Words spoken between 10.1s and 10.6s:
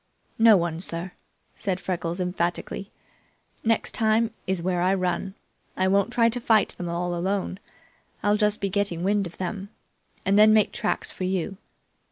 and then